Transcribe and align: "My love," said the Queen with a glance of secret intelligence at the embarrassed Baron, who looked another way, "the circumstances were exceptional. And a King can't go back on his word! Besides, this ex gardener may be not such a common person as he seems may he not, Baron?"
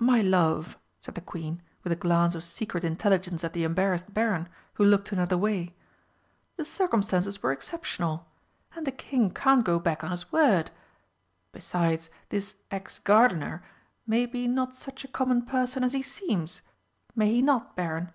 "My 0.00 0.20
love," 0.20 0.76
said 0.98 1.14
the 1.14 1.20
Queen 1.20 1.62
with 1.84 1.92
a 1.92 2.02
glance 2.02 2.34
of 2.34 2.42
secret 2.42 2.82
intelligence 2.82 3.44
at 3.44 3.52
the 3.52 3.62
embarrassed 3.62 4.12
Baron, 4.12 4.48
who 4.74 4.84
looked 4.84 5.12
another 5.12 5.38
way, 5.38 5.76
"the 6.56 6.64
circumstances 6.64 7.40
were 7.40 7.52
exceptional. 7.52 8.26
And 8.74 8.88
a 8.88 8.90
King 8.90 9.30
can't 9.30 9.64
go 9.64 9.78
back 9.78 10.02
on 10.02 10.10
his 10.10 10.32
word! 10.32 10.72
Besides, 11.52 12.10
this 12.30 12.56
ex 12.72 12.98
gardener 12.98 13.62
may 14.08 14.26
be 14.26 14.48
not 14.48 14.74
such 14.74 15.04
a 15.04 15.06
common 15.06 15.42
person 15.42 15.84
as 15.84 15.92
he 15.92 16.02
seems 16.02 16.62
may 17.14 17.30
he 17.34 17.40
not, 17.40 17.76
Baron?" 17.76 18.10